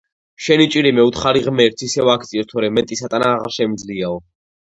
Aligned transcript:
შენი 0.43 0.63
ჭირიმე, 0.75 1.03
უთხარი 1.09 1.43
ღმერთს, 1.47 1.85
ისევ 1.89 2.09
აგწიოს, 2.15 2.49
თორემ 2.53 2.75
მეტის 2.79 3.05
ატანა 3.09 3.27
აღარ 3.35 3.55
შემიძლიაო. 3.61 4.19